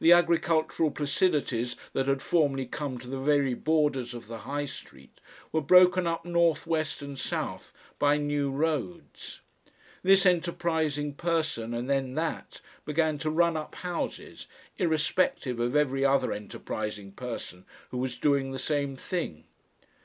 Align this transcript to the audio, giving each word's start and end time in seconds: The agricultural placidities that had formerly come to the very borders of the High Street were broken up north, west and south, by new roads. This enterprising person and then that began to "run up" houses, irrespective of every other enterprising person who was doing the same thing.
The 0.00 0.10
agricultural 0.10 0.90
placidities 0.90 1.76
that 1.92 2.08
had 2.08 2.20
formerly 2.20 2.66
come 2.66 2.98
to 2.98 3.06
the 3.06 3.20
very 3.20 3.54
borders 3.54 4.12
of 4.12 4.26
the 4.26 4.38
High 4.38 4.64
Street 4.64 5.20
were 5.52 5.60
broken 5.60 6.04
up 6.04 6.24
north, 6.24 6.66
west 6.66 7.00
and 7.00 7.16
south, 7.16 7.72
by 7.96 8.16
new 8.16 8.50
roads. 8.50 9.40
This 10.02 10.26
enterprising 10.26 11.14
person 11.14 11.74
and 11.74 11.88
then 11.88 12.14
that 12.14 12.60
began 12.84 13.18
to 13.18 13.30
"run 13.30 13.56
up" 13.56 13.76
houses, 13.76 14.48
irrespective 14.78 15.60
of 15.60 15.76
every 15.76 16.04
other 16.04 16.32
enterprising 16.32 17.12
person 17.12 17.64
who 17.92 17.98
was 17.98 18.18
doing 18.18 18.50
the 18.50 18.58
same 18.58 18.96
thing. 18.96 19.44